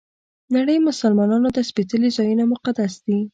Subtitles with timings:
[0.55, 3.19] نړۍ مسلمانانو ته سپېڅلي ځایونه مقدس دي.